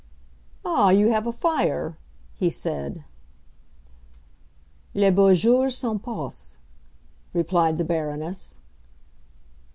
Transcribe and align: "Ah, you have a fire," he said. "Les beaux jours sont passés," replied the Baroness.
"Ah, 0.65 0.89
you 0.89 1.09
have 1.09 1.27
a 1.27 1.31
fire," 1.31 1.95
he 2.33 2.49
said. 2.49 3.03
"Les 4.95 5.11
beaux 5.11 5.35
jours 5.35 5.77
sont 5.77 6.01
passés," 6.01 6.57
replied 7.35 7.77
the 7.77 7.85
Baroness. 7.85 8.57